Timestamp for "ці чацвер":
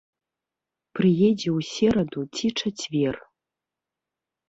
2.35-3.15